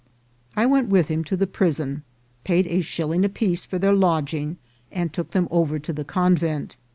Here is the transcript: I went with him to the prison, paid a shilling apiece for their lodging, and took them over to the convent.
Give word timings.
I 0.55 0.65
went 0.65 0.89
with 0.89 1.09
him 1.09 1.23
to 1.25 1.37
the 1.37 1.45
prison, 1.45 2.01
paid 2.43 2.65
a 2.65 2.81
shilling 2.81 3.23
apiece 3.23 3.65
for 3.65 3.77
their 3.77 3.93
lodging, 3.93 4.57
and 4.91 5.13
took 5.13 5.29
them 5.29 5.47
over 5.51 5.77
to 5.77 5.93
the 5.93 6.03
convent. 6.03 6.75